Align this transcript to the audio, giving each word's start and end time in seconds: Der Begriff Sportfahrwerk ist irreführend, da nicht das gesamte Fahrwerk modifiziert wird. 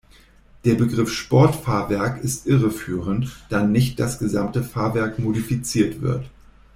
Der 0.65 0.73
Begriff 0.73 1.11
Sportfahrwerk 1.13 2.23
ist 2.23 2.47
irreführend, 2.47 3.37
da 3.49 3.61
nicht 3.61 3.99
das 3.99 4.17
gesamte 4.17 4.63
Fahrwerk 4.63 5.19
modifiziert 5.19 6.01
wird. 6.01 6.27